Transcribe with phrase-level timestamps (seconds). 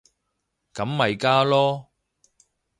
[0.73, 1.85] 咁咪加囉